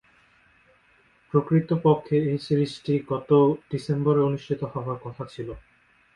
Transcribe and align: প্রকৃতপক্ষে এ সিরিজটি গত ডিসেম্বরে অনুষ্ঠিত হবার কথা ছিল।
প্রকৃতপক্ষে 1.33 2.17
এ 2.25 2.35
সিরিজটি 2.37 2.93
গত 3.09 3.29
ডিসেম্বরে 3.71 4.21
অনুষ্ঠিত 4.21 4.61
হবার 4.73 4.97
কথা 5.03 5.23
ছিল। 5.25 5.47